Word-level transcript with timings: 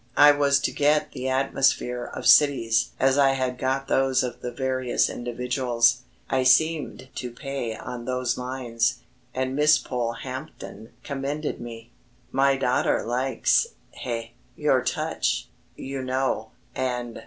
I 0.17 0.31
was 0.31 0.57
to 0.61 0.71
get 0.71 1.11
the 1.11 1.29
atmosphere 1.29 2.03
of 2.05 2.25
cities 2.25 2.89
as 2.99 3.19
I 3.19 3.33
had 3.33 3.59
got 3.59 3.87
those 3.87 4.23
of 4.23 4.41
the 4.41 4.51
various 4.51 5.11
individuals. 5.11 5.99
I 6.27 6.41
seemed 6.41 7.09
to 7.13 7.29
pay 7.29 7.75
on 7.75 8.05
those 8.05 8.35
lines, 8.35 8.95
and 9.35 9.55
Miss 9.55 9.77
Polehampton 9.77 10.89
commended 11.03 11.61
me. 11.61 11.91
"My 12.31 12.57
daughter 12.57 13.03
likes... 13.05 13.67
eh... 14.03 14.29
your 14.55 14.81
touch, 14.83 15.49
you 15.75 16.01
know, 16.01 16.49
and...." 16.73 17.19